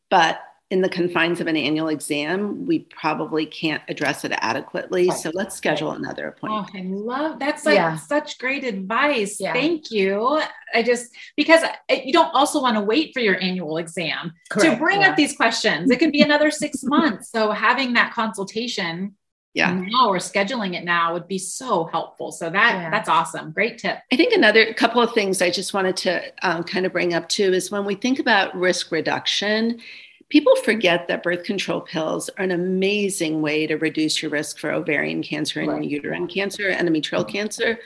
[0.09, 5.11] but in the confines of an annual exam, we probably can't address it adequately.
[5.11, 6.69] So let's schedule another appointment.
[6.73, 7.97] Oh, I love that's like yeah.
[7.97, 9.37] such great advice.
[9.37, 9.51] Yeah.
[9.51, 10.41] Thank you.
[10.73, 14.71] I just because you don't also want to wait for your annual exam Correct.
[14.71, 15.09] to bring yeah.
[15.09, 15.91] up these questions.
[15.91, 17.29] It could be another six months.
[17.29, 19.15] So having that consultation
[19.53, 22.89] yeah now or scheduling it now would be so helpful so that yeah.
[22.89, 26.63] that's awesome great tip i think another couple of things i just wanted to um,
[26.63, 29.79] kind of bring up too is when we think about risk reduction
[30.31, 34.71] people forget that birth control pills are an amazing way to reduce your risk for
[34.71, 35.83] ovarian cancer and right.
[35.83, 37.31] uterine cancer, endometrial mm-hmm.
[37.31, 37.77] cancer.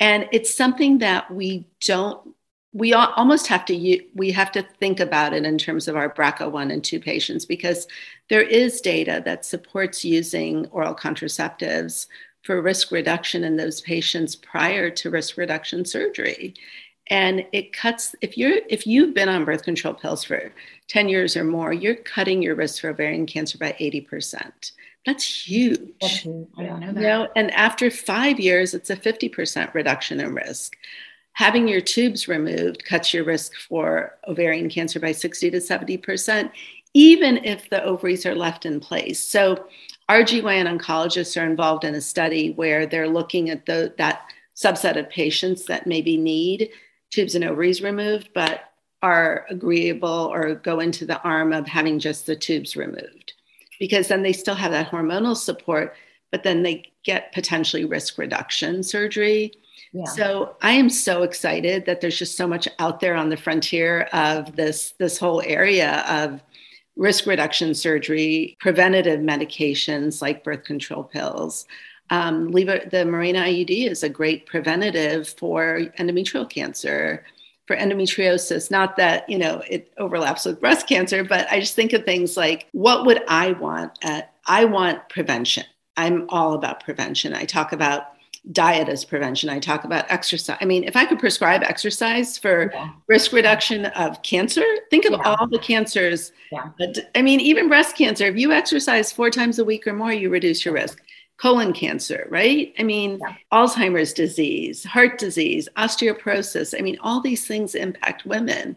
[0.00, 2.34] And it's something that we don't
[2.74, 6.72] we almost have to we have to think about it in terms of our BRCA1
[6.72, 7.86] and 2 patients because
[8.28, 12.08] there is data that supports using oral contraceptives
[12.42, 16.52] for risk reduction in those patients prior to risk reduction surgery.
[17.08, 20.52] And it cuts if you're if you've been on birth control pills for
[20.88, 24.72] 10 years or more you're cutting your risk for ovarian cancer by 80%
[25.06, 25.80] that's huge.
[26.00, 26.48] That's huge.
[26.56, 27.00] i don't know that.
[27.00, 30.76] You know, and after five years it's a 50% reduction in risk
[31.34, 36.50] having your tubes removed cuts your risk for ovarian cancer by 60 to 70%
[36.96, 39.66] even if the ovaries are left in place so
[40.08, 44.22] our GYN oncologists are involved in a study where they're looking at the, that
[44.54, 46.70] subset of patients that maybe need
[47.10, 52.26] tubes and ovaries removed, but are agreeable or go into the arm of having just
[52.26, 53.34] the tubes removed
[53.78, 55.94] because then they still have that hormonal support,
[56.30, 59.52] but then they get potentially risk reduction surgery.
[60.06, 64.02] So I am so excited that there's just so much out there on the frontier
[64.12, 66.42] of this this whole area of
[66.96, 71.66] risk reduction surgery, preventative medications like birth control pills,
[72.10, 77.24] um, the Mirena IUD is a great preventative for endometrial cancer,
[77.66, 78.70] for endometriosis.
[78.70, 82.36] Not that you know it overlaps with breast cancer, but I just think of things
[82.36, 83.92] like what would I want?
[84.02, 85.64] At, I want prevention.
[85.96, 87.32] I'm all about prevention.
[87.32, 88.13] I talk about
[88.52, 89.48] diet as prevention.
[89.48, 90.58] I talk about exercise.
[90.60, 92.90] I mean, if I could prescribe exercise for yeah.
[93.08, 95.22] risk reduction of cancer, think of yeah.
[95.22, 96.32] all the cancers.
[96.52, 96.70] Yeah.
[97.14, 100.28] I mean, even breast cancer, if you exercise four times a week or more, you
[100.28, 101.00] reduce your risk
[101.36, 102.72] colon cancer, right?
[102.78, 103.18] I mean.
[103.52, 106.74] Alzheimer's disease, heart disease, osteoporosis.
[106.78, 108.76] I mean, all these things impact women.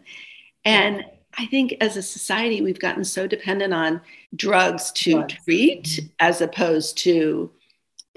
[0.64, 1.04] And
[1.36, 4.00] I think as a society, we've gotten so dependent on
[4.34, 5.34] drugs to drugs.
[5.44, 7.50] treat as opposed to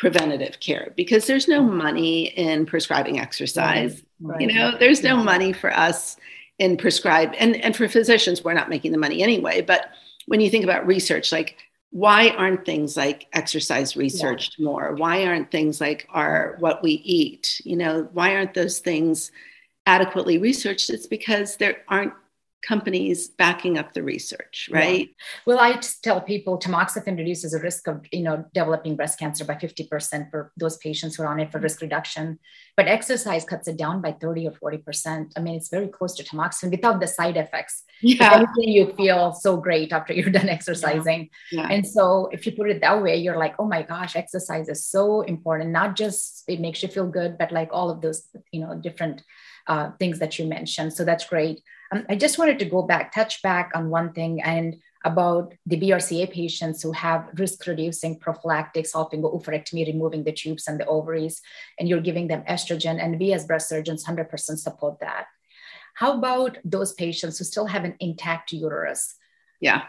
[0.02, 1.78] preventative care because there's no mm-hmm.
[1.78, 4.02] money in prescribing exercise.
[4.20, 4.42] Right.
[4.42, 6.18] You know, there's no money for us
[6.58, 9.62] in prescribe and, and for physicians, we're not making the money anyway.
[9.62, 9.92] But
[10.26, 11.58] when you think about research, like
[11.92, 14.64] why aren't things like exercise researched yeah.
[14.64, 19.30] more why aren't things like our what we eat you know why aren't those things
[19.88, 22.14] adequately researched it's because there aren't
[22.62, 25.08] companies backing up the research, right?
[25.08, 25.14] Yeah.
[25.46, 29.46] Well, I just tell people tamoxifen reduces the risk of you know developing breast cancer
[29.46, 32.40] by 50% for those patients who are on it for risk reduction.
[32.78, 35.32] But exercise cuts it down by 30 or 40%.
[35.36, 37.84] I mean, it's very close to tamoxifen without the side effects.
[38.02, 38.46] Yeah.
[38.58, 41.30] you feel so great after you're done exercising.
[41.52, 41.62] Yeah.
[41.62, 41.68] Yeah.
[41.70, 44.86] And so if you put it that way, you're like, oh my gosh, exercise is
[44.86, 45.72] so important.
[45.72, 49.24] Not just it makes you feel good, but like all of those, you know, different
[49.68, 50.94] uh, things that you mentioned.
[50.94, 51.62] So that's great.
[51.92, 55.80] Um, I just wanted to go back, touch back on one thing and about the
[55.80, 61.42] BRCA patients who have risk reducing prophylactic salpingo-oophorectomy, removing the tubes and the ovaries,
[61.80, 63.04] and you're giving them estrogen.
[63.04, 65.26] And we as breast surgeons 100% support that.
[65.96, 69.16] How about those patients who still have an intact uterus?
[69.60, 69.84] Yeah.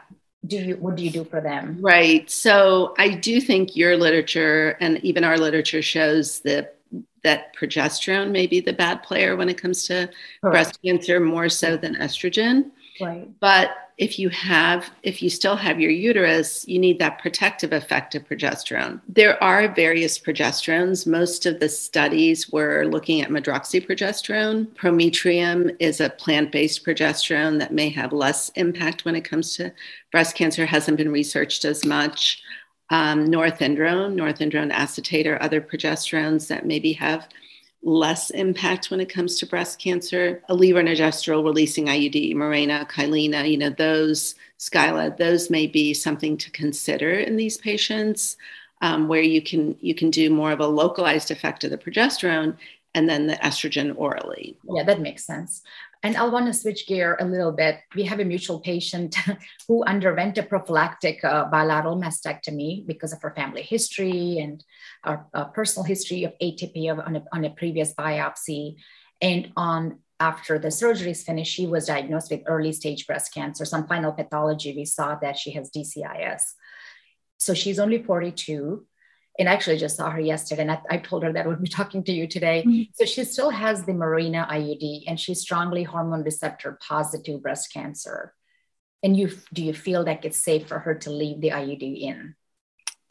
[0.44, 1.78] Do you what do you do for them?
[1.80, 2.28] Right.
[2.28, 6.78] So I do think your literature and even our literature shows that
[7.22, 11.76] that progesterone may be the bad player when it comes to breast cancer more so
[11.76, 12.70] than estrogen.
[13.00, 13.28] Right.
[13.40, 18.14] But if you have, if you still have your uterus, you need that protective effect
[18.14, 19.00] of progesterone.
[19.08, 21.06] There are various progesterones.
[21.06, 24.74] Most of the studies were looking at medroxyprogesterone.
[24.74, 29.72] Prometrium is a plant based progesterone that may have less impact when it comes to
[30.10, 32.42] breast cancer, hasn't been researched as much
[32.90, 37.28] um, norethindrone, norethindrone acetate, or other progesterones that maybe have
[37.82, 40.42] less impact when it comes to breast cancer.
[40.48, 46.50] A levonorgestrel releasing IUD, Mirena, Kyleena, you know, those, Skyla, those may be something to
[46.50, 48.36] consider in these patients
[48.82, 52.56] um, where you can you can do more of a localized effect of the progesterone
[52.94, 54.56] and then the estrogen orally.
[54.68, 55.62] Yeah, that makes sense.
[56.04, 57.78] And I'll want to switch gear a little bit.
[57.94, 59.16] We have a mutual patient
[59.68, 64.64] who underwent a prophylactic uh, bilateral mastectomy because of her family history and
[65.04, 68.76] our uh, personal history of atypia of, on, a, on a previous biopsy.
[69.20, 73.64] And on after the surgery is finished, she was diagnosed with early stage breast cancer.
[73.64, 76.42] Some final pathology, we saw that she has DCIS.
[77.38, 78.86] So she's only 42
[79.38, 81.68] and I actually just saw her yesterday and I, I told her that would be
[81.68, 82.64] talking to you today.
[82.66, 82.82] Mm-hmm.
[82.94, 88.34] So she still has the Mirena IUD and she's strongly hormone receptor positive breast cancer.
[89.02, 92.34] And you do you feel like it's safe for her to leave the IUD in?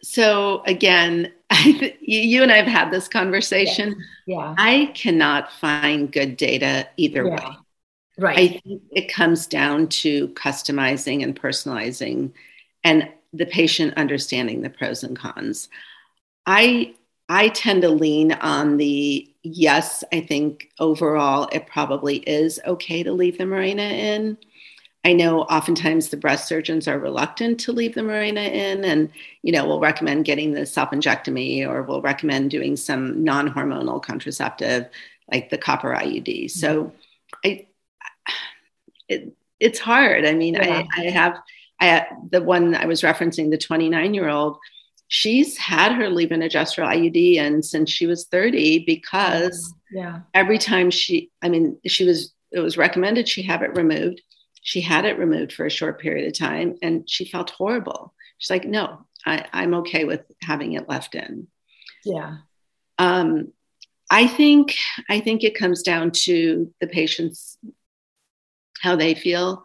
[0.03, 3.95] So again, I, you and I have had this conversation.
[4.27, 4.37] Yeah.
[4.37, 4.55] yeah.
[4.57, 7.49] I cannot find good data either yeah.
[7.49, 7.55] way.
[8.19, 8.37] Right.
[8.37, 12.31] I think it comes down to customizing and personalizing
[12.83, 15.69] and the patient understanding the pros and cons.
[16.45, 16.95] I
[17.29, 23.13] I tend to lean on the yes, I think overall it probably is okay to
[23.13, 24.37] leave the Mirena in.
[25.03, 29.09] I know oftentimes the breast surgeons are reluctant to leave the Mirena in and
[29.41, 34.87] you know we'll recommend getting the salpingectomy or we'll recommend doing some non-hormonal contraceptive
[35.31, 36.51] like the copper IUD.
[36.51, 37.35] So mm-hmm.
[37.45, 37.67] I
[39.07, 40.25] it, it's hard.
[40.25, 40.83] I mean, yeah.
[40.95, 41.39] I, I have
[41.79, 44.57] I the one I was referencing, the 29 year old,
[45.11, 50.21] she's had her levonorgestrel IUD and since she was 30 because yeah.
[50.33, 54.21] every time she, I mean, she was, it was recommended she have it removed.
[54.61, 58.13] She had it removed for a short period of time and she felt horrible.
[58.37, 61.47] She's like, no, I, I'm okay with having it left in.
[62.05, 62.37] Yeah.
[62.97, 63.51] Um,
[64.09, 64.77] I think
[65.09, 67.57] I think it comes down to the patients
[68.81, 69.63] how they feel.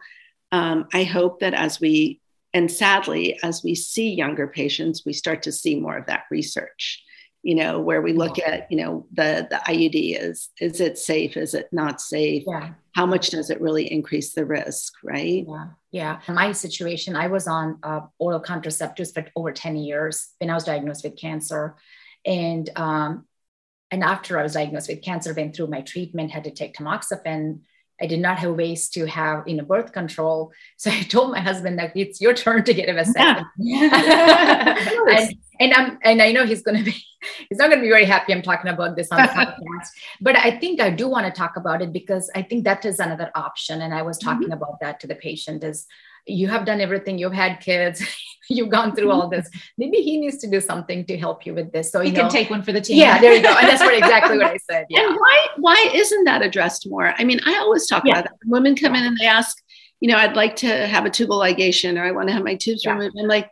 [0.51, 2.19] Um, I hope that as we
[2.57, 7.03] and sadly, as we see younger patients, we start to see more of that research,
[7.43, 11.37] you know, where we look at, you know, the, the IUD is, is it safe?
[11.37, 12.45] Is it not safe?
[12.47, 12.71] Yeah.
[12.95, 14.91] How much does it really increase the risk?
[15.03, 15.45] Right.
[15.47, 15.67] Yeah.
[15.91, 16.19] Yeah.
[16.27, 20.55] In my situation, I was on uh, oral contraceptives for over 10 years when I
[20.55, 21.75] was diagnosed with cancer.
[22.25, 23.27] And, um,
[23.91, 27.59] and after I was diagnosed with cancer, went through my treatment, had to take tamoxifen
[28.01, 30.51] I did not have ways to have you know birth control.
[30.77, 33.45] So I told my husband that it's your turn to get a vasectomy.
[33.57, 34.77] Yeah.
[35.09, 36.91] and, and I'm and I know he's gonna be
[37.49, 39.89] he's not gonna be very happy I'm talking about this on the podcast.
[40.21, 42.99] But I think I do want to talk about it because I think that is
[42.99, 43.81] another option.
[43.81, 44.53] And I was talking mm-hmm.
[44.53, 45.87] about that to the patient is
[46.27, 48.03] you have done everything, you've had kids,
[48.49, 49.49] you've gone through all this.
[49.77, 51.91] Maybe he needs to do something to help you with this.
[51.91, 52.97] So he you can know, take one for the team.
[52.97, 53.49] Yeah, there you go.
[53.49, 54.85] And that's what exactly what I said.
[54.89, 55.07] Yeah.
[55.07, 57.13] And why why isn't that addressed more?
[57.17, 58.13] I mean, I always talk yeah.
[58.13, 58.33] about that.
[58.43, 59.01] When women come yeah.
[59.01, 59.57] in and they ask,
[59.99, 62.55] you know, I'd like to have a tubal ligation or I want to have my
[62.55, 63.15] tubes removed.
[63.19, 63.49] I'm like,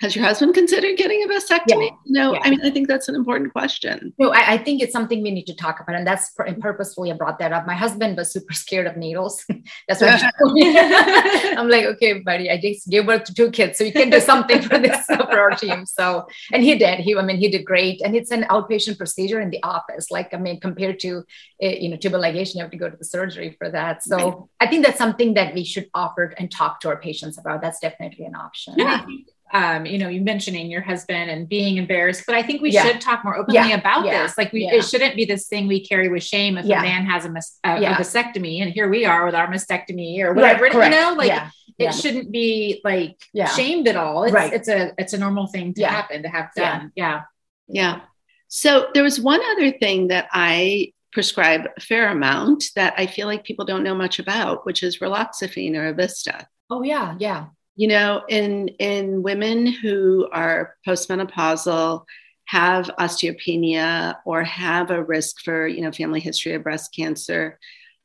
[0.00, 1.90] has your husband considered getting a vasectomy?
[1.90, 1.96] Yeah.
[2.06, 2.40] No, yeah.
[2.42, 4.12] I mean, I think that's an important question.
[4.18, 5.94] No, I, I, think it's something we need to talk about.
[5.94, 7.64] And that's purposefully I brought that up.
[7.64, 9.44] My husband was super scared of needles.
[9.88, 10.30] that's why
[11.56, 13.78] I'm like, okay, buddy, I just gave birth to two kids.
[13.78, 15.86] So you can do something for this for our team.
[15.86, 16.98] So, and he did.
[16.98, 18.02] He, I mean, he did great.
[18.02, 20.10] And it's an outpatient procedure in the office.
[20.10, 21.22] Like, I mean, compared to,
[21.62, 24.02] eh, you know, tubal ligation, you have to go to the surgery for that.
[24.02, 24.36] So right.
[24.58, 27.62] I think that's something that we should offer and talk to our patients about.
[27.62, 28.74] That's definitely an option.
[28.76, 29.06] Yeah
[29.54, 32.84] um, you know, you mentioning your husband and being embarrassed, but I think we yeah.
[32.84, 33.76] should talk more openly yeah.
[33.76, 34.24] about yeah.
[34.24, 34.36] this.
[34.36, 37.24] Like, we it shouldn't be this thing we carry with shame if a man has
[37.24, 40.64] a, mis- a, a, vasectomy, and here we are with our mastectomy or whatever.
[40.64, 41.40] Right, you know, like
[41.78, 43.16] it shouldn't be like
[43.54, 44.24] shamed at all.
[44.24, 44.52] It's, right.
[44.52, 46.90] it's a it's a normal thing to happen to have done.
[46.96, 47.22] Yeah.
[47.68, 48.00] yeah,
[48.48, 53.28] So there was one other thing that I prescribe a fair amount that I feel
[53.28, 56.46] like people don't know much about, which is raloxifene or Evista.
[56.68, 57.46] Oh yeah, yeah
[57.76, 62.04] you know in in women who are postmenopausal
[62.46, 67.58] have osteopenia or have a risk for you know family history of breast cancer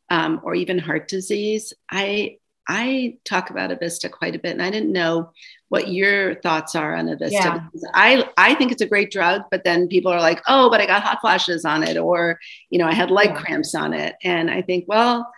[0.09, 4.71] um, or even heart disease i i talk about evista quite a bit and i
[4.71, 5.31] didn't know
[5.67, 7.89] what your thoughts are on evista yeah.
[7.93, 10.85] i i think it's a great drug but then people are like oh but i
[10.85, 12.39] got hot flashes on it or
[12.69, 13.39] you know i had leg yeah.
[13.39, 15.29] cramps on it and i think well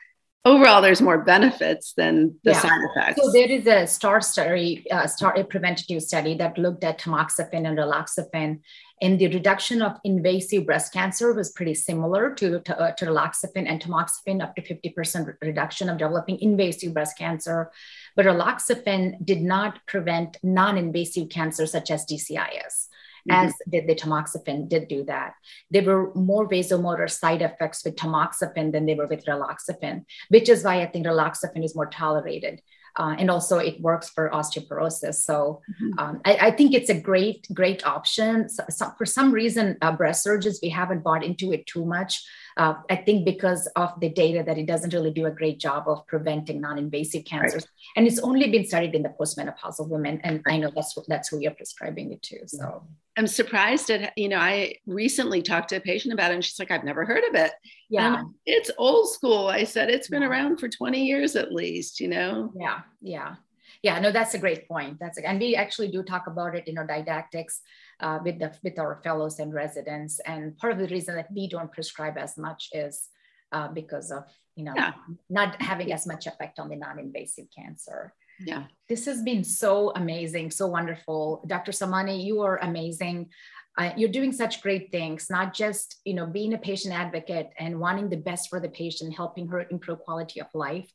[0.45, 2.59] overall there's more benefits than the yeah.
[2.59, 3.21] side effects.
[3.21, 7.67] So there is a star study uh, star a preventative study that looked at tamoxifen
[7.67, 8.59] and raloxifene
[9.01, 13.67] and the reduction of invasive breast cancer was pretty similar to, to, uh, to raloxifene
[13.67, 17.71] and tamoxifen up to 50% reduction of developing invasive breast cancer.
[18.15, 22.87] But raloxifene did not prevent non-invasive cancer such as dcis
[23.29, 23.47] mm-hmm.
[23.47, 25.33] as did the tamoxifen did do that.
[25.69, 30.63] There were more vasomotor side effects with tamoxifen than they were with raloxifene, which is
[30.63, 32.61] why I think raloxifene is more tolerated.
[32.97, 35.15] Uh, and also it works for osteoporosis.
[35.15, 35.97] So mm-hmm.
[35.97, 38.49] um, I, I, think it's a great, great option.
[38.49, 42.21] So, so for some reason, uh, breast surgeons, we haven't bought into it too much.
[42.57, 45.87] Uh, I think because of the data that it doesn't really do a great job
[45.87, 47.71] of preventing non-invasive cancers, right.
[47.95, 51.39] and it's only been studied in the postmenopausal women, and I know that's that's who
[51.39, 52.47] you're prescribing it to.
[52.47, 52.83] So
[53.17, 56.59] I'm surprised at you know I recently talked to a patient about it, and she's
[56.59, 57.51] like, I've never heard of it.
[57.89, 59.47] Yeah, it's old school.
[59.47, 61.99] I said it's been around for 20 years at least.
[61.99, 62.51] You know.
[62.55, 63.35] Yeah, yeah
[63.83, 64.97] yeah no that's a great point.
[64.99, 67.61] That's and we actually do talk about it in our didactics
[67.99, 70.19] uh, with the with our fellows and residents.
[70.25, 73.09] And part of the reason that we don't prescribe as much is
[73.51, 74.23] uh, because of
[74.55, 74.93] you know yeah.
[75.29, 78.13] not having as much effect on the non-invasive cancer.
[78.39, 78.63] Yeah.
[78.89, 81.43] This has been so amazing so wonderful.
[81.47, 83.29] Dr Somani you are amazing.
[83.77, 87.79] Uh, you're doing such great things not just you know being a patient advocate and
[87.79, 90.91] wanting the best for the patient helping her improve quality of life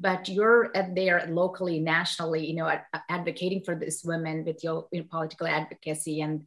[0.00, 2.70] but you're there locally, nationally, you know,
[3.08, 6.44] advocating for these women with your, your political advocacy and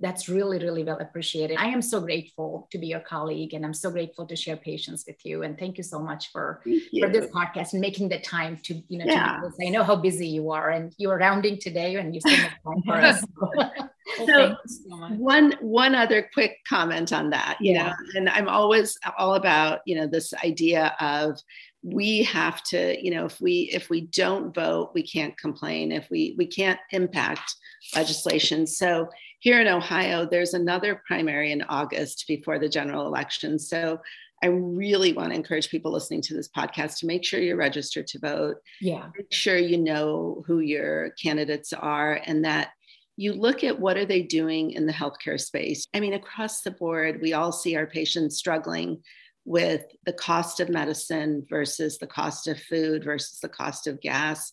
[0.00, 1.58] that's really really well appreciated.
[1.58, 5.04] I am so grateful to be your colleague and i'm so grateful to share patients
[5.06, 6.62] with you and thank you so much for
[6.98, 9.40] for this podcast and making the time to you know yeah.
[9.42, 12.38] to i know how busy you are and you are rounding today and you still
[12.38, 13.24] make time for us.
[14.16, 17.90] So, so, so one one other quick comment on that you yeah.
[17.90, 21.38] know and i'm always all about you know this idea of
[21.82, 25.92] we have to you know if we if we don't vote we can't complain.
[25.92, 27.54] If we we can't impact
[27.94, 28.66] legislation.
[28.66, 29.08] So
[29.38, 33.58] here in ohio there's another primary in august before the general election.
[33.58, 33.98] So
[34.42, 38.06] i really want to encourage people listening to this podcast to make sure you're registered
[38.08, 38.56] to vote.
[38.80, 39.08] Yeah.
[39.16, 42.72] Make sure you know who your candidates are and that
[43.16, 45.86] you look at what are they doing in the healthcare space.
[45.94, 49.02] I mean across the board we all see our patients struggling
[49.50, 54.52] with the cost of medicine versus the cost of food versus the cost of gas.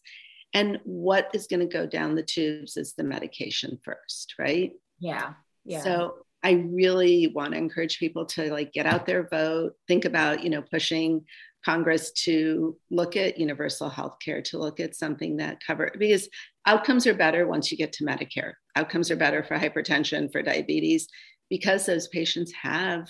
[0.55, 4.71] And what is going to go down the tubes is the medication first, right?
[4.99, 5.33] Yeah.
[5.65, 5.83] Yeah.
[5.83, 10.43] So I really want to encourage people to like get out their vote, think about,
[10.43, 11.25] you know, pushing
[11.63, 16.27] Congress to look at universal health care, to look at something that cover because
[16.65, 18.53] outcomes are better once you get to Medicare.
[18.75, 21.07] Outcomes are better for hypertension, for diabetes,
[21.51, 23.07] because those patients have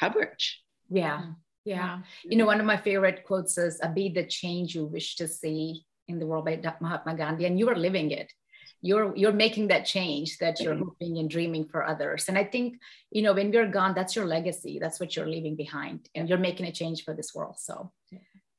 [0.00, 0.62] coverage.
[0.90, 0.96] Mm-hmm.
[0.96, 1.22] Yeah.
[1.64, 1.98] Yeah.
[2.24, 5.84] You know, one of my favorite quotes is be the change you wish to see
[6.08, 8.32] in the world by Mahatma Gandhi, and you are living it.
[8.80, 10.84] You're you're making that change that you're mm-hmm.
[10.84, 12.28] hoping and dreaming for others.
[12.28, 12.78] And I think,
[13.10, 14.78] you know, when you're gone, that's your legacy.
[14.80, 16.08] That's what you're leaving behind.
[16.14, 17.56] And you're making a change for this world.
[17.58, 17.92] So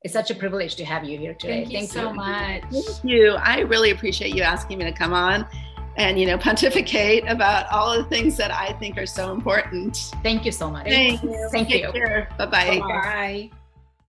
[0.02, 1.64] it's such a privilege to have you here today.
[1.64, 2.14] Thank you Thank so you.
[2.14, 2.62] much.
[2.70, 3.32] Thank you.
[3.32, 5.46] I really appreciate you asking me to come on
[5.96, 10.12] and you know pontificate about all the things that I think are so important.
[10.22, 10.86] Thank you so much.
[10.86, 11.48] Thank you.
[11.50, 11.90] Thank you.
[12.38, 12.78] Bye bye.
[12.80, 13.50] Bye.